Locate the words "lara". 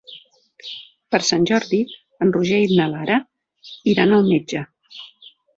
2.97-3.21